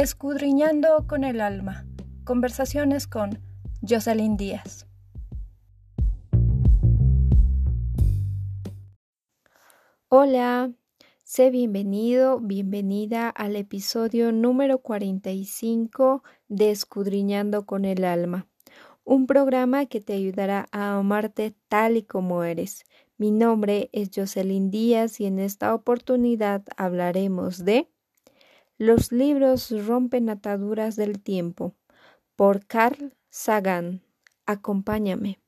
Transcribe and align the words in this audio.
Escudriñando 0.00 1.08
con 1.08 1.24
el 1.24 1.40
alma. 1.40 1.84
Conversaciones 2.22 3.08
con 3.08 3.40
Jocelyn 3.82 4.36
Díaz. 4.36 4.86
Hola, 10.08 10.70
sé 11.24 11.50
bienvenido, 11.50 12.38
bienvenida 12.38 13.28
al 13.28 13.56
episodio 13.56 14.30
número 14.30 14.78
45 14.78 16.22
de 16.46 16.70
Escudriñando 16.70 17.66
con 17.66 17.84
el 17.84 18.04
alma, 18.04 18.46
un 19.02 19.26
programa 19.26 19.86
que 19.86 20.00
te 20.00 20.12
ayudará 20.12 20.68
a 20.70 20.96
amarte 20.96 21.56
tal 21.68 21.96
y 21.96 22.04
como 22.04 22.44
eres. 22.44 22.84
Mi 23.16 23.32
nombre 23.32 23.90
es 23.92 24.10
Jocelyn 24.14 24.70
Díaz 24.70 25.18
y 25.18 25.26
en 25.26 25.40
esta 25.40 25.74
oportunidad 25.74 26.62
hablaremos 26.76 27.64
de 27.64 27.88
los 28.78 29.10
libros 29.10 29.70
rompen 29.86 30.30
ataduras 30.30 30.94
del 30.94 31.20
tiempo 31.20 31.74
por 32.36 32.64
Carl 32.66 33.16
Sagan. 33.28 34.02
Acompáñame. 34.46 35.40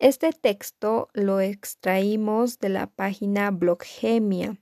Este 0.00 0.32
texto 0.32 1.08
lo 1.14 1.40
extraímos 1.40 2.58
de 2.58 2.68
la 2.68 2.88
página 2.88 3.50
Bloggemia 3.52 4.58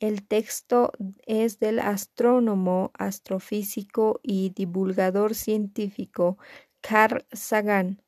el 0.00 0.26
texto 0.26 0.92
es 1.26 1.60
del 1.60 1.78
astrónomo, 1.78 2.90
astrofísico 2.94 4.18
y 4.22 4.50
divulgador 4.50 5.34
científico 5.34 6.38
Carl 6.80 7.26
Sagan, 7.32 8.02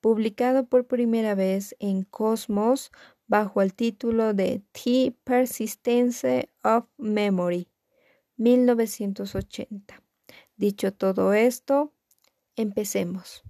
publicado 0.00 0.66
por 0.66 0.86
primera 0.86 1.34
vez 1.34 1.74
en 1.80 2.02
Cosmos 2.04 2.92
bajo 3.26 3.62
el 3.62 3.74
título 3.74 4.34
de 4.34 4.62
The 4.72 5.16
Persistence 5.24 6.50
of 6.62 6.84
Memory, 6.98 7.68
1980. 8.36 10.02
Dicho 10.56 10.92
todo 10.92 11.32
esto, 11.32 11.92
empecemos. 12.56 13.42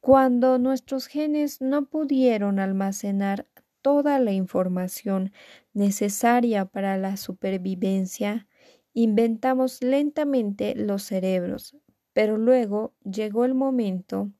Cuando 0.00 0.58
nuestros 0.58 1.06
genes 1.06 1.60
no 1.60 1.86
pudieron 1.86 2.58
almacenar 2.58 3.46
toda 3.82 4.18
la 4.18 4.32
información 4.32 5.32
necesaria 5.72 6.64
para 6.66 6.96
la 6.98 7.16
supervivencia, 7.16 8.46
inventamos 8.94 9.82
lentamente 9.82 10.74
los 10.74 11.02
cerebros, 11.02 11.76
pero 12.12 12.36
luego 12.38 12.94
llegó 13.04 13.44
el 13.44 13.54
momento, 13.54 14.30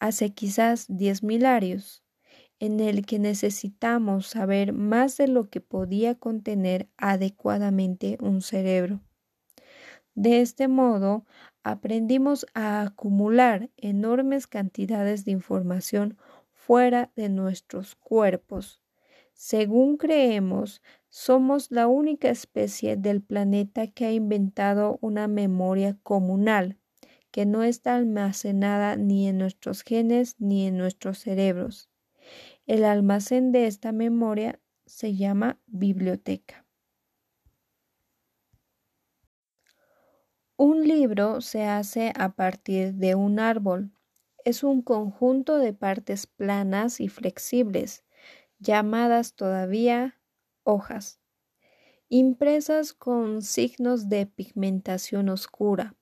hace 0.00 0.34
quizás 0.34 0.86
diez 0.88 1.22
mil 1.22 1.46
años, 1.46 2.04
en 2.60 2.80
el 2.80 3.06
que 3.06 3.18
necesitamos 3.20 4.28
saber 4.28 4.72
más 4.74 5.16
de 5.18 5.28
lo 5.28 5.50
que 5.50 5.60
podía 5.62 6.16
contener 6.16 6.88
adecuadamente 6.98 8.18
un 8.20 8.42
cerebro. 8.42 9.02
De 10.16 10.40
este 10.40 10.66
modo, 10.66 11.26
aprendimos 11.62 12.46
a 12.54 12.80
acumular 12.80 13.70
enormes 13.76 14.46
cantidades 14.46 15.26
de 15.26 15.32
información 15.32 16.16
fuera 16.52 17.12
de 17.16 17.28
nuestros 17.28 17.94
cuerpos. 17.96 18.80
Según 19.34 19.98
creemos, 19.98 20.82
somos 21.10 21.70
la 21.70 21.86
única 21.86 22.30
especie 22.30 22.96
del 22.96 23.22
planeta 23.22 23.88
que 23.88 24.06
ha 24.06 24.12
inventado 24.12 24.98
una 25.02 25.28
memoria 25.28 25.98
comunal, 26.02 26.78
que 27.30 27.44
no 27.44 27.62
está 27.62 27.94
almacenada 27.94 28.96
ni 28.96 29.28
en 29.28 29.36
nuestros 29.36 29.82
genes 29.82 30.36
ni 30.38 30.66
en 30.66 30.78
nuestros 30.78 31.18
cerebros. 31.18 31.90
El 32.66 32.84
almacén 32.84 33.52
de 33.52 33.66
esta 33.66 33.92
memoria 33.92 34.60
se 34.86 35.14
llama 35.14 35.60
biblioteca. 35.66 36.65
Un 40.58 40.86
libro 40.86 41.40
se 41.40 41.64
hace 41.64 42.12
a 42.16 42.30
partir 42.34 42.94
de 42.94 43.14
un 43.14 43.38
árbol. 43.38 43.92
Es 44.44 44.62
un 44.62 44.82
conjunto 44.82 45.58
de 45.58 45.72
partes 45.72 46.26
planas 46.26 47.00
y 47.00 47.08
flexibles, 47.08 48.04
llamadas 48.58 49.34
todavía 49.34 50.20
hojas, 50.64 51.20
impresas 52.08 52.94
con 52.94 53.42
signos 53.42 54.08
de 54.08 54.26
pigmentación 54.26 55.28
oscura. 55.30 55.96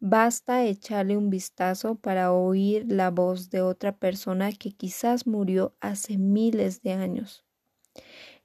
Basta 0.00 0.64
echarle 0.64 1.16
un 1.16 1.30
vistazo 1.30 1.96
para 1.96 2.32
oír 2.32 2.86
la 2.92 3.10
voz 3.10 3.50
de 3.50 3.62
otra 3.62 3.98
persona 3.98 4.52
que 4.52 4.72
quizás 4.72 5.26
murió 5.26 5.76
hace 5.80 6.18
miles 6.18 6.82
de 6.82 6.92
años. 6.94 7.44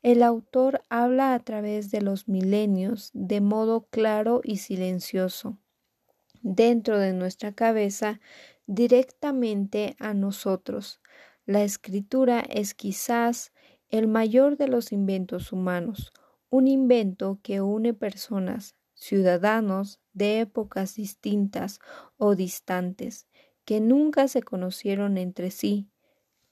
El 0.04 0.22
autor 0.22 0.82
habla 0.90 1.34
a 1.34 1.40
través 1.40 1.90
de 1.90 2.02
los 2.02 2.28
milenios 2.28 3.10
de 3.14 3.40
modo 3.40 3.88
claro 3.90 4.42
y 4.44 4.58
silencioso, 4.58 5.60
dentro 6.42 7.00
de 7.00 7.14
nuestra 7.14 7.54
cabeza, 7.54 8.20
directamente 8.68 9.96
a 10.00 10.14
nosotros. 10.14 11.00
La 11.46 11.64
escritura 11.64 12.42
es 12.42 12.74
quizás 12.74 13.54
el 13.90 14.10
mayor 14.10 14.58
de 14.58 14.68
los 14.68 14.92
inventos 14.92 15.54
humanos, 15.54 16.12
un 16.50 16.68
invento 16.68 17.40
que 17.42 17.62
une 17.62 17.94
personas, 17.94 18.76
ciudadanos 18.96 20.02
de 20.12 20.42
épocas 20.42 20.96
distintas 20.96 21.80
o 22.18 22.36
distantes, 22.36 23.26
que 23.64 23.80
nunca 23.80 24.28
se 24.28 24.44
conocieron 24.44 25.18
entre 25.18 25.50
sí. 25.50 25.93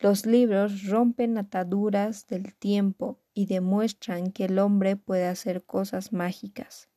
Los 0.01 0.25
libros 0.25 0.88
rompen 0.88 1.38
ataduras 1.38 2.25
del 2.25 2.56
tiempo 2.56 3.19
y 3.35 3.45
demuestran 3.45 4.31
que 4.31 4.45
el 4.45 4.57
hombre 4.57 4.95
puede 4.95 5.28
hacer 5.28 5.63
cosas 5.63 6.12
mágicas. 6.12 6.89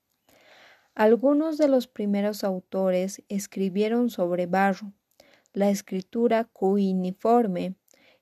Algunos 0.95 1.59
de 1.59 1.69
los 1.69 1.87
primeros 1.87 2.45
autores 2.45 3.23
escribieron 3.29 4.09
sobre 4.09 4.47
barro, 4.47 4.95
la 5.53 5.69
escritura 5.69 6.45
cuiniforme, 6.45 7.75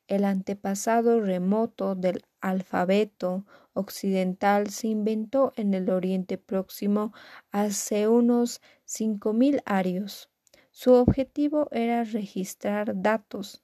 el 0.09 0.25
antepasado 0.25 1.21
remoto 1.21 1.95
del 1.95 2.25
alfabeto 2.41 3.47
occidental 3.75 4.69
se 4.69 4.89
inventó 4.89 5.53
en 5.55 5.75
el 5.75 5.91
Oriente 5.91 6.39
Próximo 6.39 7.13
hace 7.53 8.09
unos 8.09 8.61
cinco 8.85 9.33
mil 9.33 9.63
años. 9.65 10.29
Su 10.73 10.95
objetivo 10.95 11.69
era 11.71 12.03
registrar 12.03 13.01
datos, 13.01 13.63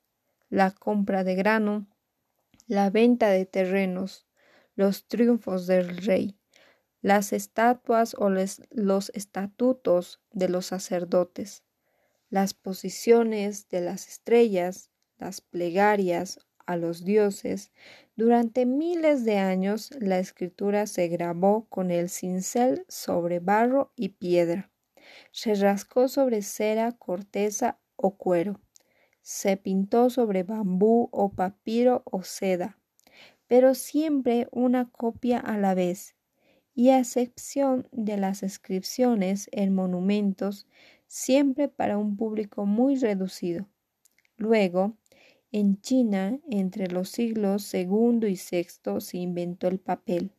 la 0.51 0.71
compra 0.71 1.25
de 1.25 1.35
grano, 1.35 1.87
la 2.67 2.91
venta 2.91 3.29
de 3.29 3.47
terrenos, 3.47 4.27
los 4.75 5.07
triunfos 5.09 5.67
del 5.67 5.97
rey, 5.99 6.39
las 7.01 7.33
estatuas 7.33 8.15
o 8.19 8.31
los 8.31 9.11
estatutos 9.15 10.21
de 10.33 10.49
los 10.49 10.67
sacerdotes, 10.67 11.65
las 12.31 12.55
posiciones 12.55 13.69
de 13.69 13.81
las 13.81 14.09
estrellas, 14.09 14.91
las 15.19 15.41
plegarias 15.41 16.39
a 16.67 16.77
los 16.77 17.05
dioses. 17.05 17.73
Durante 18.17 18.67
miles 18.67 19.25
de 19.25 19.39
años 19.39 19.91
la 19.99 20.19
escritura 20.19 20.87
se 20.87 21.09
grabó 21.09 21.67
con 21.69 21.91
el 21.91 22.11
cincel 22.11 22.85
sobre 22.89 23.41
barro 23.41 23.93
y 23.97 24.11
piedra. 24.11 24.71
Se 25.33 25.55
rascó 25.55 26.09
sobre 26.09 26.43
cera, 26.43 26.93
corteza 26.93 27.79
o 27.97 28.17
cuero. 28.17 28.61
Se 29.29 29.59
pintó 29.59 30.09
sobre 30.09 30.43
bambú 30.43 31.11
o 31.13 31.29
papiro 31.29 32.03
o 32.07 32.23
seda 32.23 32.79
pero 33.49 33.75
siempre 33.75 34.47
una 34.53 34.91
copia 34.91 35.39
a 35.39 35.59
la 35.59 35.75
vez, 35.75 36.15
y 36.75 36.91
a 36.91 37.01
excepción 37.01 37.89
de 37.91 38.17
las 38.19 38.45
inscripciones 38.45 39.49
en 39.51 39.75
monumentos, 39.75 40.69
siempre 41.09 41.69
para 41.69 41.99
un 41.99 42.17
público 42.17 42.67
muy 42.67 42.95
reducido. 42.95 43.67
Luego, 44.37 44.97
en 45.51 45.81
China, 45.81 46.39
entre 46.49 46.87
los 46.89 47.09
siglos 47.09 47.65
segundo 47.65 48.29
y 48.29 48.37
sexto, 48.37 49.01
se 49.01 49.17
inventó 49.17 49.67
el 49.67 49.81
papel, 49.81 50.31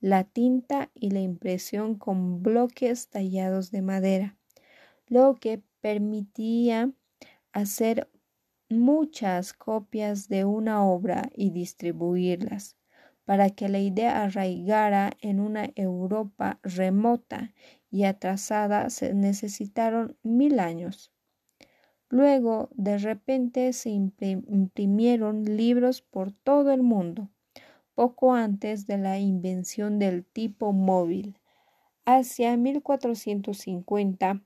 la 0.00 0.24
tinta 0.24 0.90
y 0.94 1.10
la 1.10 1.20
impresión 1.20 1.94
con 1.94 2.42
bloques 2.42 3.08
tallados 3.08 3.70
de 3.70 3.82
madera, 3.82 4.38
lo 5.06 5.36
que 5.36 5.62
permitía 5.82 6.90
hacer 7.52 8.08
muchas 8.70 9.52
copias 9.52 10.28
de 10.28 10.44
una 10.44 10.84
obra 10.84 11.30
y 11.34 11.50
distribuirlas, 11.50 12.76
para 13.24 13.50
que 13.50 13.68
la 13.68 13.80
idea 13.80 14.22
arraigara 14.22 15.12
en 15.20 15.40
una 15.40 15.70
Europa 15.74 16.58
remota 16.62 17.52
y 17.90 18.04
atrasada 18.04 18.88
se 18.90 19.12
necesitaron 19.14 20.16
mil 20.22 20.60
años. 20.60 21.12
Luego, 22.08 22.70
de 22.74 22.98
repente, 22.98 23.72
se 23.72 23.90
imprimieron 23.90 25.44
libros 25.44 26.02
por 26.02 26.32
todo 26.32 26.72
el 26.72 26.82
mundo. 26.82 27.30
poco 27.94 28.32
antes 28.32 28.86
de 28.86 28.96
la 28.96 29.18
invención 29.18 29.98
del 29.98 30.24
tipo 30.24 30.72
móvil. 30.72 31.38
Hacia 32.06 32.56
1450 32.56 34.42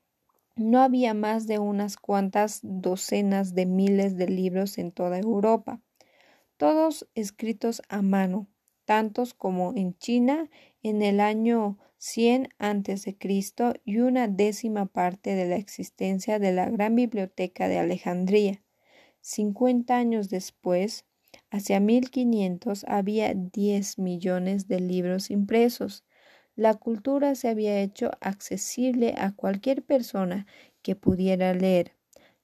no 0.57 0.81
había 0.81 1.15
más 1.15 1.47
de 1.47 1.59
unas 1.59 1.97
cuantas 1.97 2.61
docenas 2.63 3.55
de 3.55 3.67
miles 3.67 4.17
de 4.17 4.29
libros 4.29 4.79
en 4.79 4.93
toda 4.93 5.19
Europa, 5.19 5.81
todos 6.57 7.09
escritos 7.15 7.83
a 7.89 8.03
mano, 8.03 8.49
tantos 8.85 9.35
como 9.35 9.73
en 9.75 9.97
China 9.99 10.51
en 10.83 11.03
el 11.03 11.21
año 11.21 11.79
100 11.99 12.49
a.C. 12.59 13.17
y 13.85 13.99
una 13.99 14.29
décima 14.29 14.87
parte 14.87 15.35
de 15.35 15.49
la 15.49 15.57
existencia 15.57 16.39
de 16.39 16.53
la 16.53 16.69
gran 16.69 16.95
biblioteca 16.95 17.67
de 17.67 17.79
Alejandría. 17.79 18.63
Cincuenta 19.21 19.97
años 19.97 20.29
después, 20.29 21.07
hacia 21.51 21.81
1500, 21.81 22.85
había 22.87 23.33
10 23.33 23.99
millones 23.99 24.69
de 24.69 24.81
libros 24.81 25.31
impresos. 25.31 26.05
La 26.57 26.75
cultura 26.75 27.35
se 27.35 27.49
había 27.49 27.81
hecho 27.81 28.13
accesible 28.21 29.15
a 29.19 29.33
cualquier 29.33 29.83
persona 29.83 30.47
que 30.83 30.95
pudiera 30.95 31.53
leer. 31.53 31.97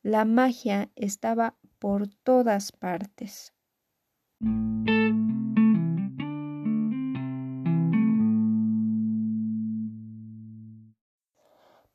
La 0.03 0.25
magia 0.25 0.91
estaba 0.97 1.55
por 1.79 2.09
todas 2.09 2.73
partes. 2.73 3.53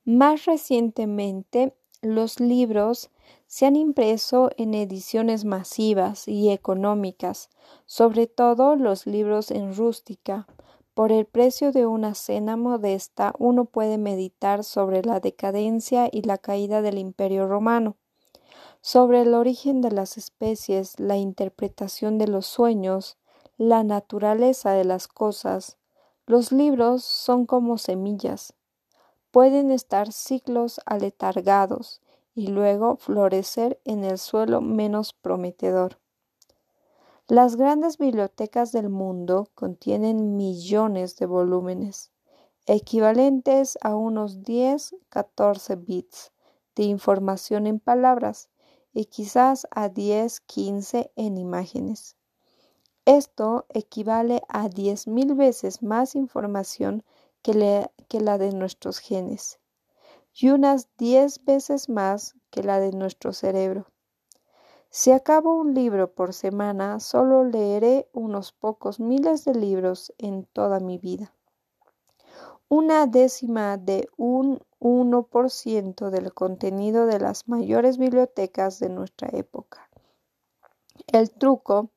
Más 0.06 0.46
recientemente, 0.46 1.76
los 2.02 2.40
libros 2.40 3.10
se 3.48 3.66
han 3.66 3.76
impreso 3.76 4.52
en 4.56 4.74
ediciones 4.74 5.44
masivas 5.44 6.28
y 6.28 6.52
económicas, 6.52 7.50
sobre 7.86 8.28
todo 8.28 8.76
los 8.76 9.08
libros 9.08 9.52
en 9.52 9.76
rústica. 9.76 10.48
Por 10.96 11.12
el 11.12 11.26
precio 11.26 11.74
de 11.74 11.86
una 11.86 12.16
cena 12.16 12.56
modesta 12.56 13.34
uno 13.38 13.66
puede 13.66 13.98
meditar 13.98 14.64
sobre 14.64 15.04
la 15.04 15.20
decadencia 15.20 16.08
y 16.10 16.22
la 16.22 16.38
caída 16.38 16.82
del 16.82 16.98
imperio 16.98 17.50
romano, 17.50 17.98
sobre 18.80 19.24
el 19.24 19.34
origen 19.34 19.82
de 19.82 19.92
las 19.92 20.18
especies, 20.18 20.98
la 20.98 21.18
interpretación 21.18 22.18
de 22.18 22.30
los 22.30 22.46
sueños, 22.46 23.18
la 23.58 23.84
naturaleza 23.84 24.72
de 24.72 24.86
las 24.86 25.10
cosas. 25.10 25.78
Los 26.28 26.54
libros 26.54 27.04
son 27.04 27.46
como 27.46 27.78
semillas, 27.78 28.54
pueden 29.32 29.72
estar 29.72 30.14
siglos 30.14 30.80
aletargados 30.86 32.02
y 32.36 32.48
luego 32.48 32.96
florecer 32.96 33.82
en 33.84 34.06
el 34.06 34.18
suelo 34.18 34.62
menos 34.62 35.12
prometedor. 35.12 36.00
Las 37.27 37.56
grandes 37.56 37.98
bibliotecas 37.98 38.72
del 38.72 38.89
mundo 38.89 39.50
contienen 39.56 40.38
millones 40.38 41.16
de 41.16 41.25
volúmenes, 41.25 42.12
equivalentes 42.68 43.80
a 43.81 43.95
unos 43.95 44.44
10-14 44.44 45.83
bits 45.83 46.31
de 46.75 46.83
información 46.83 47.66
en 47.66 47.80
palabras 47.80 48.51
y 48.94 49.06
quizás 49.06 49.66
a 49.72 49.89
10-15 49.89 51.10
en 51.16 51.39
imágenes. 51.39 52.16
Esto 53.06 53.66
equivale 53.69 54.44
a 54.48 54.69
10.000 54.69 55.36
veces 55.36 55.81
más 55.81 56.13
información 56.13 57.04
que, 57.42 57.56
la 57.56 58.38
de 58.38 58.51
nuestros 58.51 59.00
genes 59.00 59.60
y 60.31 60.50
unas 60.50 60.89
diez 61.00 61.44
veces 61.44 61.89
más 61.89 62.36
que 62.51 62.62
la 62.62 62.80
de 62.80 62.92
nuestro 62.92 63.33
cerebro. 63.33 63.88
Si 64.98 65.12
acabo 65.12 65.54
un 65.54 65.74
libro 65.74 66.14
por 66.14 66.34
semana, 66.34 67.02
solo 67.02 67.44
leeré 67.44 68.08
unos 68.14 68.54
pocos 68.54 69.02
miles 69.02 69.44
de 69.44 69.54
libros 69.54 70.14
en 70.18 70.46
toda 70.46 70.80
mi 70.80 70.98
vida. 70.98 71.34
Una 72.70 73.06
décima 73.06 73.76
de 73.76 74.08
un 74.16 74.62
1% 74.80 76.12
del 76.12 76.34
contenido 76.34 77.08
de 77.08 77.20
las 77.20 77.50
mayores 77.50 77.98
bibliotecas 77.98 78.80
de 78.80 78.88
nuestra 78.88 79.28
época. 79.34 79.90
El 81.08 81.30
truco 81.30 81.90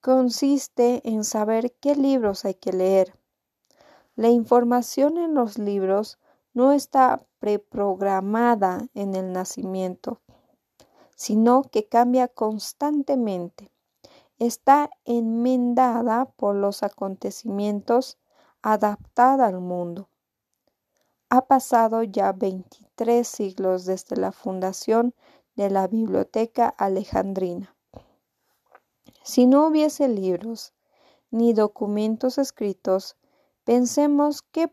consiste 0.00 1.08
en 1.08 1.22
saber 1.22 1.72
qué 1.78 1.94
libros 1.94 2.44
hay 2.44 2.54
que 2.54 2.72
leer 2.72 3.14
la 4.16 4.28
información 4.28 5.18
en 5.18 5.34
los 5.34 5.58
libros 5.58 6.18
no 6.52 6.72
está 6.72 7.26
preprogramada 7.40 8.86
en 8.94 9.16
el 9.16 9.32
nacimiento, 9.32 10.20
sino 11.14 11.62
que 11.62 11.88
cambia 11.88 12.28
constantemente. 12.28 13.70
Está 14.38 14.90
enmendada 15.04 16.26
por 16.36 16.56
los 16.56 16.82
acontecimientos, 16.82 18.18
adaptada 18.62 19.46
al 19.46 19.60
mundo. 19.60 20.08
Ha 21.30 21.46
pasado 21.46 22.02
ya 22.02 22.32
23 22.32 23.26
siglos 23.26 23.84
desde 23.84 24.16
la 24.16 24.32
fundación 24.32 25.14
de 25.56 25.70
la 25.70 25.86
Biblioteca 25.86 26.68
Alejandrina. 26.68 27.76
Si 29.22 29.46
no 29.46 29.66
hubiese 29.66 30.08
libros 30.08 30.74
ni 31.30 31.52
documentos 31.52 32.38
escritos, 32.38 33.16
Pensemos 33.64 34.42
qué 34.42 34.68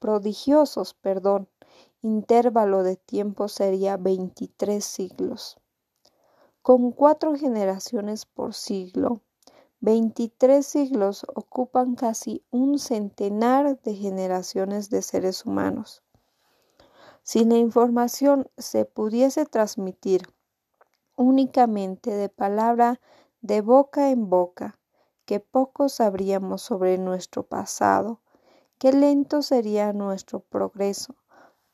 prodigiosos 0.00 0.94
perdón, 0.94 1.48
intervalo 2.02 2.82
de 2.82 2.96
tiempo 2.96 3.48
sería 3.48 3.96
23 3.96 4.84
siglos. 4.84 5.58
Con 6.62 6.92
cuatro 6.92 7.36
generaciones 7.36 8.26
por 8.26 8.54
siglo, 8.54 9.22
23 9.80 10.66
siglos 10.66 11.24
ocupan 11.34 11.94
casi 11.94 12.44
un 12.50 12.78
centenar 12.78 13.80
de 13.80 13.94
generaciones 13.94 14.90
de 14.90 15.02
seres 15.02 15.46
humanos. 15.46 16.02
Si 17.22 17.44
la 17.44 17.56
información 17.56 18.50
se 18.58 18.84
pudiese 18.84 19.46
transmitir 19.46 20.22
únicamente 21.16 22.10
de 22.10 22.28
palabra 22.28 23.00
de 23.40 23.60
boca 23.60 24.10
en 24.10 24.28
boca, 24.28 24.78
que 25.24 25.40
poco 25.40 25.88
sabríamos 25.88 26.62
sobre 26.62 26.98
nuestro 26.98 27.42
pasado, 27.46 28.20
qué 28.78 28.92
lento 28.92 29.42
sería 29.42 29.92
nuestro 29.92 30.40
progreso. 30.40 31.19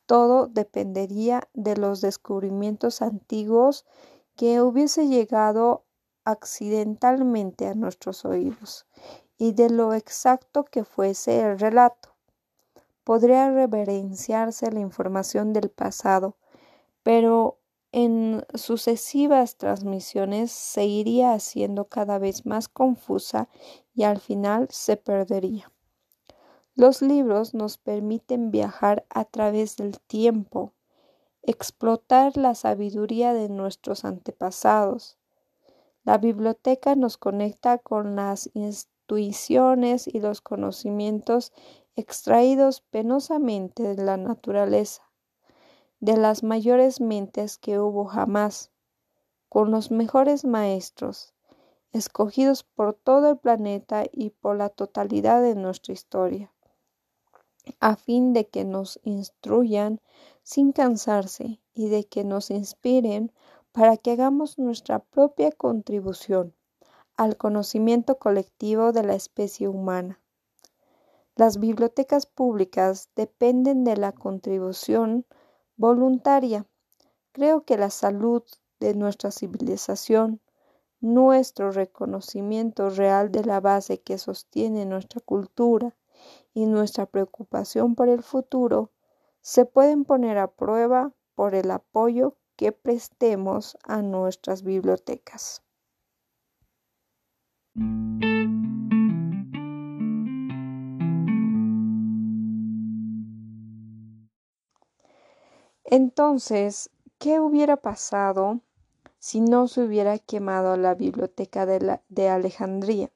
Todo 0.07 0.47
dependería 0.47 1.47
de 1.53 1.77
los 1.77 2.01
descubrimientos 2.01 3.03
antiguos 3.03 3.85
que 4.35 4.61
hubiese 4.61 5.07
llegado 5.07 5.85
accidentalmente 6.25 7.67
a 7.67 7.75
nuestros 7.75 8.25
oídos 8.25 8.87
y 9.37 9.53
de 9.53 9.69
lo 9.69 9.93
exacto 9.93 10.65
que 10.65 10.83
fuese 10.83 11.41
el 11.41 11.59
relato. 11.59 12.15
Podría 13.03 13.51
reverenciarse 13.51 14.71
la 14.71 14.79
información 14.81 15.53
del 15.53 15.69
pasado, 15.69 16.37
pero 17.03 17.59
en 17.91 18.45
sucesivas 18.53 19.57
transmisiones 19.57 20.51
se 20.51 20.85
iría 20.85 21.33
haciendo 21.33 21.85
cada 21.85 22.19
vez 22.19 22.45
más 22.45 22.69
confusa 22.69 23.49
y 23.93 24.03
al 24.03 24.19
final 24.19 24.67
se 24.71 24.97
perdería. 24.97 25.71
Los 26.77 27.01
libros 27.01 27.53
nos 27.53 27.77
permiten 27.77 28.49
viajar 28.49 29.05
a 29.09 29.25
través 29.25 29.75
del 29.75 29.99
tiempo, 29.99 30.71
explotar 31.41 32.37
la 32.37 32.55
sabiduría 32.55 33.33
de 33.33 33.49
nuestros 33.49 34.05
antepasados. 34.05 35.17
La 36.05 36.17
biblioteca 36.17 36.95
nos 36.95 37.17
conecta 37.17 37.79
con 37.79 38.15
las 38.15 38.49
intuiciones 38.53 40.07
y 40.07 40.21
los 40.21 40.39
conocimientos 40.39 41.51
extraídos 41.97 42.79
penosamente 42.79 43.95
de 43.95 44.01
la 44.01 44.15
naturaleza 44.15 45.07
de 45.99 46.15
las 46.15 46.43
mayores 46.43 47.01
mentes 47.01 47.57
que 47.57 47.79
hubo 47.79 48.05
jamás, 48.05 48.71
con 49.49 49.71
los 49.71 49.89
mejores 49.89 50.45
maestros, 50.45 51.33
escogidos 51.91 52.63
por 52.63 52.93
todo 52.93 53.31
el 53.31 53.37
planeta 53.37 54.03
y 54.11 54.29
por 54.29 54.57
la 54.57 54.69
totalidad 54.69 55.41
de 55.41 55.55
nuestra 55.55 55.93
historia, 55.93 56.53
a 57.79 57.95
fin 57.95 58.33
de 58.33 58.47
que 58.47 58.63
nos 58.63 58.99
instruyan 59.03 60.01
sin 60.43 60.71
cansarse 60.71 61.59
y 61.73 61.89
de 61.89 62.05
que 62.05 62.23
nos 62.23 62.51
inspiren 62.51 63.31
para 63.71 63.97
que 63.97 64.11
hagamos 64.11 64.57
nuestra 64.57 64.99
propia 64.99 65.51
contribución 65.51 66.53
al 67.17 67.37
conocimiento 67.37 68.17
colectivo 68.17 68.91
de 68.91 69.03
la 69.03 69.15
especie 69.15 69.67
humana. 69.67 70.19
Las 71.35 71.59
bibliotecas 71.59 72.25
públicas 72.25 73.09
dependen 73.15 73.83
de 73.83 73.97
la 73.97 74.11
contribución 74.11 75.25
voluntaria. 75.75 76.65
Creo 77.31 77.63
que 77.63 77.77
la 77.77 77.89
salud 77.89 78.43
de 78.79 78.95
nuestra 78.95 79.31
civilización, 79.31 80.41
nuestro 80.99 81.71
reconocimiento 81.71 82.89
real 82.89 83.31
de 83.31 83.45
la 83.45 83.59
base 83.59 83.99
que 83.99 84.17
sostiene 84.17 84.85
nuestra 84.85 85.21
cultura 85.21 85.95
y 86.53 86.65
nuestra 86.65 87.05
preocupación 87.05 87.95
por 87.95 88.09
el 88.09 88.23
futuro 88.23 88.91
se 89.41 89.65
pueden 89.65 90.05
poner 90.05 90.37
a 90.37 90.51
prueba 90.51 91.13
por 91.35 91.55
el 91.55 91.71
apoyo 91.71 92.37
que 92.55 92.71
prestemos 92.71 93.77
a 93.83 94.01
nuestras 94.01 94.63
bibliotecas. 94.63 95.63
Entonces, 105.89 106.89
¿qué 107.17 107.39
hubiera 107.39 107.77
pasado 107.77 108.59
si 109.19 109.39
no 109.39 109.67
se 109.67 109.83
hubiera 109.83 110.19
quemado 110.19 110.75
la 110.75 110.95
biblioteca 110.95 111.65
de, 111.65 112.29
Alejandría? 112.29 113.09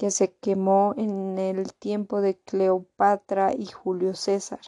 Que 0.00 0.10
se 0.10 0.32
quemó 0.32 0.94
en 0.96 1.36
el 1.36 1.74
tiempo 1.74 2.22
de 2.22 2.38
Cleopatra 2.38 3.52
y 3.52 3.66
Julio 3.66 4.14
César? 4.14 4.60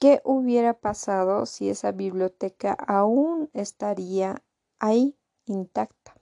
¿Qué 0.00 0.20
hubiera 0.24 0.74
pasado 0.74 1.46
si 1.46 1.70
esa 1.70 1.92
biblioteca 1.92 2.72
aún 2.72 3.48
estaría 3.52 4.42
ahí 4.80 5.16
intacta 5.44 6.16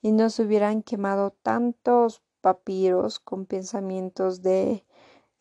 y 0.00 0.12
no 0.12 0.30
se 0.30 0.44
hubieran 0.44 0.84
quemado 0.84 1.32
tantos 1.32 2.22
papiros 2.40 3.18
con 3.18 3.46
pensamientos 3.46 4.40
de, 4.42 4.86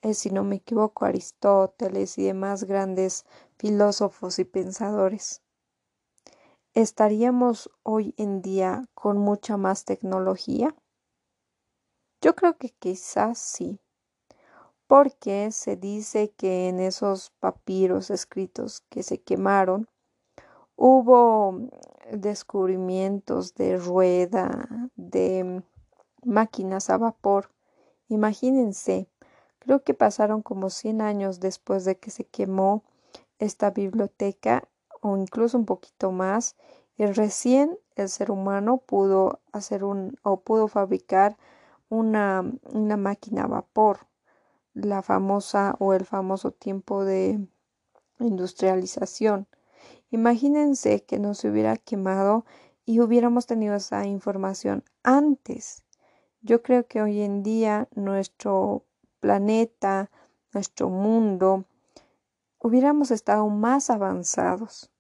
eh, 0.02 0.16
si 0.16 0.32
no 0.32 0.44
me 0.44 0.56
equivoco, 0.56 1.06
Aristóteles 1.06 2.18
y 2.18 2.24
demás 2.24 2.64
grandes 2.64 3.28
filósofos 3.60 4.40
y 4.40 4.46
pensadores? 4.46 5.44
¿Estaríamos 6.74 7.70
hoy 7.84 8.16
en 8.18 8.42
día 8.42 8.90
con 8.96 9.20
mucha 9.20 9.58
más 9.58 9.86
tecnología? 9.86 10.76
Yo 12.24 12.38
creo 12.38 12.56
que 12.58 12.70
quizás 12.70 13.38
sí 13.38 13.82
porque 14.88 15.52
se 15.52 15.76
dice 15.76 16.32
que 16.32 16.70
en 16.70 16.80
esos 16.80 17.32
papiros 17.32 18.10
escritos 18.10 18.80
que 18.88 19.04
se 19.04 19.22
quemaron 19.22 19.90
hubo 20.78 21.60
descubrimientos 22.14 23.56
de 23.56 23.76
rueda, 23.76 24.70
de 24.96 25.64
máquinas 26.24 26.90
a 26.90 26.98
vapor. 26.98 27.50
Imagínense, 28.08 29.10
creo 29.60 29.84
que 29.84 29.94
pasaron 29.94 30.42
como 30.42 30.70
100 30.70 31.02
años 31.02 31.42
después 31.42 31.84
de 31.84 31.98
que 31.98 32.10
se 32.10 32.24
quemó 32.24 32.86
esta 33.38 33.72
biblioteca 33.72 34.70
o 35.02 35.18
incluso 35.18 35.58
un 35.58 35.66
poquito 35.66 36.14
más 36.14 36.56
y 36.96 37.06
recién 37.06 37.78
el 37.98 38.08
ser 38.08 38.32
humano 38.32 38.78
pudo 38.78 39.42
hacer 39.52 39.84
un 39.84 40.18
o 40.24 40.40
pudo 40.40 40.70
fabricar 40.70 41.36
una, 41.94 42.44
una 42.64 42.98
máquina 42.98 43.44
a 43.44 43.48
vapor 43.48 44.08
la 44.74 45.02
famosa 45.02 45.76
o 45.80 45.94
el 45.94 46.06
famoso 46.06 46.52
tiempo 46.52 47.06
de 47.06 47.40
industrialización. 48.20 49.48
Imagínense 50.10 51.04
que 51.04 51.20
no 51.20 51.34
se 51.34 51.50
hubiera 51.50 51.78
quemado 51.78 52.46
y 52.86 53.00
hubiéramos 53.00 53.46
tenido 53.46 53.76
esa 53.76 54.06
información 54.06 54.84
antes. 55.04 55.84
Yo 56.42 56.62
creo 56.62 56.88
que 56.88 57.02
hoy 57.02 57.22
en 57.22 57.44
día 57.44 57.88
nuestro 57.96 58.86
planeta, 59.20 60.12
nuestro 60.54 60.90
mundo, 60.90 61.66
hubiéramos 62.60 63.12
estado 63.12 63.48
más 63.50 63.90
avanzados, 63.90 64.92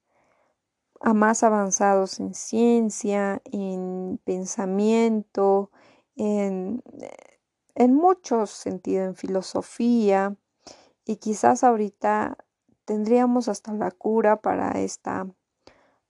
a 1.01 1.13
más 1.13 1.43
avanzados 1.43 2.19
en 2.19 2.33
ciencia, 2.33 3.41
en 3.45 4.19
pensamiento, 4.23 5.69
en 6.15 6.82
muchos 7.75 8.50
sentidos, 8.51 9.08
en 9.08 9.15
filosofía, 9.15 10.36
y 11.05 11.17
quizás 11.17 11.63
ahorita 11.63 12.38
tendríamos 12.86 13.48
hasta 13.48 13.74
la 13.74 13.91
cura 13.91 14.41
para 14.41 14.72
esta 14.79 15.27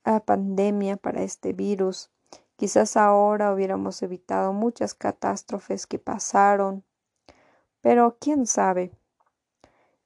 ah, 0.04 0.20
pandemia, 0.20 0.98
para 0.98 1.24
este 1.24 1.54
virus. 1.54 2.12
Quizás 2.56 2.98
ahora 2.98 3.54
hubiéramos 3.54 4.02
evitado 4.04 4.54
muchas 4.54 4.94
catástrofes 4.94 5.88
que 5.88 6.00
pasaron, 6.00 6.84
pero 7.82 8.18
quién 8.20 8.46
sabe. 8.46 8.92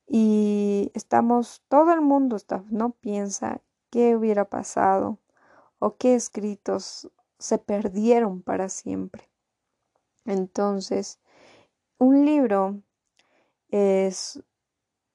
Y 0.08 0.92
estamos, 0.94 1.62
todo 1.68 1.94
el 1.94 2.02
mundo 2.02 2.38
está, 2.38 2.64
no 2.70 2.92
piensa 2.92 3.62
qué 3.90 4.16
hubiera 4.16 4.46
pasado 4.46 5.20
o 5.80 5.98
qué 5.98 6.16
escritos 6.16 7.12
se 7.40 7.58
perdieron 7.58 8.42
para 8.42 8.70
siempre. 8.70 9.27
Entonces, 10.28 11.20
un 11.98 12.26
libro 12.26 12.82
es 13.70 14.44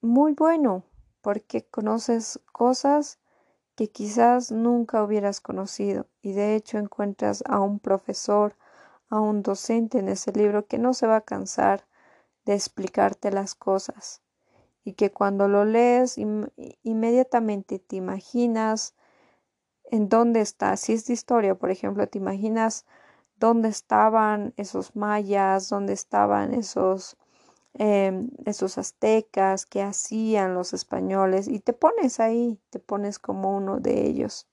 muy 0.01 0.33
bueno 0.33 0.85
porque 1.21 1.65
conoces 1.65 2.41
cosas 2.51 3.21
que 3.77 3.91
quizás 3.91 4.51
nunca 4.51 5.05
hubieras 5.05 5.41
conocido 5.41 6.07
y 6.23 6.33
de 6.33 6.57
hecho 6.57 6.79
encuentras 6.79 7.45
a 7.47 7.61
un 7.61 7.79
profesor, 7.79 8.57
a 9.09 9.21
un 9.21 9.43
docente 9.43 9.99
en 9.99 10.09
ese 10.09 10.33
libro 10.33 10.67
que 10.67 10.79
no 10.79 10.95
se 10.95 11.07
va 11.07 11.17
a 11.17 11.21
cansar 11.21 11.87
de 12.45 12.55
explicarte 12.55 13.31
las 13.31 13.55
cosas 13.55 14.23
y 14.83 14.95
que 14.95 15.13
cuando 15.13 15.47
lo 15.47 15.65
lees 15.65 16.17
inmediatamente 16.83 17.79
te 17.79 17.97
imaginas 17.97 18.95
en 19.85 20.09
dónde 20.09 20.41
está, 20.41 20.77
si 20.79 20.95
es 20.95 21.07
de 21.07 21.13
historia, 21.13 21.55
por 21.55 21.71
ejemplo, 21.71 22.07
te 22.09 22.19
imaginas 22.19 22.87
dónde 23.43 23.69
estaban 23.71 24.55
esos 24.57 24.95
mayas, 24.95 25.69
dónde 25.69 25.95
estaban 25.95 26.55
esos, 26.55 27.17
em, 27.75 28.31
esos 28.45 28.79
aztecas, 28.79 29.67
qué 29.67 29.83
hacían 29.83 30.55
los 30.55 30.73
españoles, 30.73 31.49
y 31.49 31.59
te 31.59 31.73
pones 31.73 32.21
ahí, 32.21 32.61
te 32.71 32.79
pones 32.79 33.19
como 33.19 33.57
uno 33.57 33.81
de 33.81 34.07
ellos. 34.07 34.47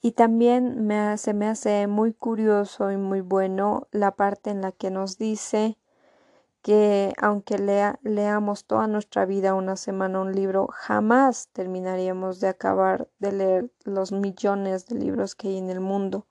Y 0.00 0.12
también 0.12 0.86
me 0.86 1.18
se 1.18 1.34
me 1.34 1.46
hace 1.46 1.86
muy 1.86 2.14
curioso 2.14 2.90
y 2.90 2.96
muy 2.96 3.20
bueno 3.20 3.86
la 3.92 4.12
parte 4.12 4.50
en 4.50 4.62
la 4.62 4.72
que 4.72 4.90
nos 4.90 5.18
dice 5.18 5.76
que 6.62 7.12
aunque 7.18 7.58
lea, 7.58 7.98
leamos 8.02 8.64
toda 8.64 8.86
nuestra 8.86 9.26
vida 9.26 9.54
una 9.54 9.76
semana 9.76 10.20
un 10.20 10.32
libro, 10.32 10.68
jamás 10.72 11.48
terminaríamos 11.52 12.40
de 12.40 12.48
acabar 12.48 13.08
de 13.18 13.32
leer 13.32 13.70
los 13.84 14.10
millones 14.12 14.86
de 14.86 14.96
libros 14.96 15.34
que 15.34 15.48
hay 15.48 15.58
en 15.58 15.70
el 15.70 15.80
mundo 15.80 16.26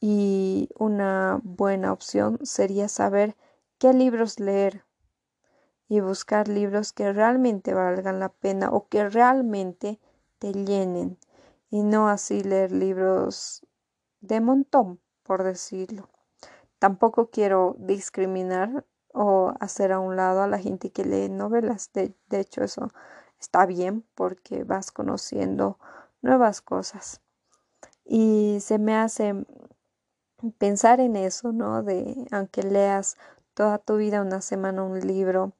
y 0.00 0.68
una 0.78 1.40
buena 1.42 1.92
opción 1.92 2.38
sería 2.42 2.88
saber 2.88 3.36
qué 3.78 3.92
libros 3.92 4.38
leer 4.38 4.84
y 5.88 6.00
buscar 6.00 6.48
libros 6.48 6.92
que 6.92 7.12
realmente 7.12 7.74
valgan 7.74 8.20
la 8.20 8.28
pena 8.28 8.70
o 8.70 8.88
que 8.88 9.08
realmente 9.08 9.98
te 10.38 10.52
llenen 10.52 11.18
y 11.70 11.82
no 11.82 12.08
así 12.08 12.42
leer 12.42 12.72
libros 12.72 13.66
de 14.20 14.40
montón, 14.40 15.00
por 15.22 15.42
decirlo. 15.42 16.08
Tampoco 16.78 17.30
quiero 17.30 17.76
discriminar 17.78 18.84
o 19.12 19.52
hacer 19.60 19.92
a 19.92 19.98
un 19.98 20.16
lado 20.16 20.42
a 20.42 20.48
la 20.48 20.58
gente 20.58 20.90
que 20.90 21.04
lee 21.04 21.28
novelas. 21.28 21.90
De, 21.92 22.14
de 22.28 22.40
hecho, 22.40 22.62
eso 22.62 22.88
está 23.40 23.66
bien 23.66 24.04
porque 24.14 24.64
vas 24.64 24.92
conociendo 24.92 25.78
nuevas 26.22 26.60
cosas. 26.60 27.20
Y 28.04 28.58
se 28.60 28.78
me 28.78 28.96
hace 28.96 29.44
pensar 30.58 31.00
en 31.00 31.16
eso, 31.16 31.52
¿no? 31.52 31.82
De 31.82 32.26
aunque 32.30 32.62
leas 32.62 33.16
toda 33.54 33.78
tu 33.78 33.96
vida 33.96 34.22
una 34.22 34.40
semana 34.40 34.82
un 34.82 35.00
libro, 35.00 35.52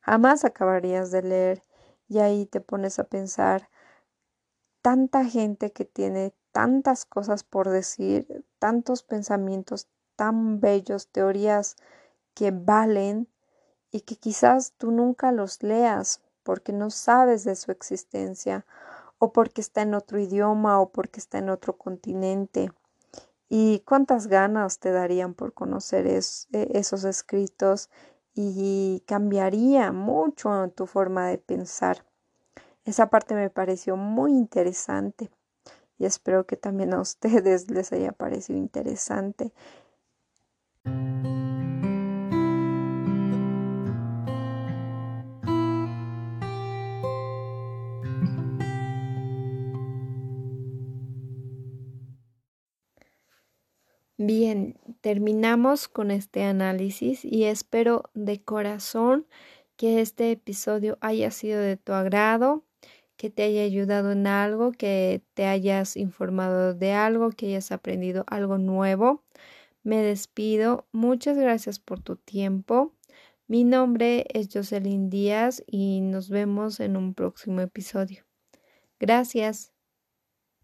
jamás 0.00 0.44
acabarías 0.44 1.10
de 1.10 1.22
leer 1.22 1.64
y 2.08 2.18
ahí 2.18 2.46
te 2.46 2.60
pones 2.60 2.98
a 2.98 3.04
pensar 3.04 3.68
tanta 4.82 5.24
gente 5.24 5.72
que 5.72 5.84
tiene 5.84 6.34
tantas 6.50 7.04
cosas 7.04 7.44
por 7.44 7.68
decir, 7.68 8.44
tantos 8.58 9.02
pensamientos 9.02 9.88
tan 10.16 10.60
bellos, 10.60 11.08
teorías 11.08 11.76
que 12.34 12.50
valen 12.50 13.28
y 13.90 14.00
que 14.00 14.16
quizás 14.16 14.72
tú 14.78 14.90
nunca 14.90 15.32
los 15.32 15.62
leas 15.62 16.20
porque 16.42 16.72
no 16.72 16.90
sabes 16.90 17.44
de 17.44 17.56
su 17.56 17.70
existencia 17.70 18.66
o 19.18 19.32
porque 19.32 19.60
está 19.60 19.82
en 19.82 19.94
otro 19.94 20.18
idioma 20.18 20.80
o 20.80 20.90
porque 20.90 21.20
está 21.20 21.38
en 21.38 21.50
otro 21.50 21.76
continente 21.76 22.70
y 23.54 23.80
cuántas 23.80 24.28
ganas 24.28 24.78
te 24.78 24.92
darían 24.92 25.34
por 25.34 25.52
conocer 25.52 26.06
e, 26.06 26.20
esos 26.72 27.04
escritos 27.04 27.90
y 28.32 29.02
cambiaría 29.06 29.92
mucho 29.92 30.72
tu 30.74 30.86
forma 30.86 31.26
de 31.26 31.36
pensar. 31.36 32.06
Esa 32.86 33.10
parte 33.10 33.34
me 33.34 33.50
pareció 33.50 33.98
muy 33.98 34.32
interesante 34.32 35.30
y 35.98 36.06
espero 36.06 36.46
que 36.46 36.56
también 36.56 36.94
a 36.94 37.00
ustedes 37.02 37.70
les 37.70 37.92
haya 37.92 38.12
parecido 38.12 38.58
interesante. 38.58 39.52
Bien, 54.24 54.78
terminamos 55.00 55.88
con 55.88 56.12
este 56.12 56.44
análisis 56.44 57.24
y 57.24 57.42
espero 57.42 58.04
de 58.14 58.40
corazón 58.40 59.26
que 59.76 60.00
este 60.00 60.30
episodio 60.30 60.96
haya 61.00 61.32
sido 61.32 61.60
de 61.60 61.76
tu 61.76 61.92
agrado, 61.92 62.64
que 63.16 63.30
te 63.30 63.42
haya 63.42 63.62
ayudado 63.62 64.12
en 64.12 64.28
algo, 64.28 64.70
que 64.70 65.24
te 65.34 65.46
hayas 65.46 65.96
informado 65.96 66.72
de 66.72 66.92
algo, 66.92 67.30
que 67.30 67.46
hayas 67.46 67.72
aprendido 67.72 68.24
algo 68.28 68.58
nuevo. 68.58 69.24
Me 69.82 69.96
despido. 70.02 70.86
Muchas 70.92 71.36
gracias 71.36 71.80
por 71.80 72.00
tu 72.00 72.14
tiempo. 72.14 72.94
Mi 73.48 73.64
nombre 73.64 74.26
es 74.32 74.48
Jocelyn 74.52 75.10
Díaz 75.10 75.64
y 75.66 76.00
nos 76.00 76.28
vemos 76.28 76.78
en 76.78 76.96
un 76.96 77.14
próximo 77.14 77.60
episodio. 77.60 78.24
Gracias. 79.00 79.71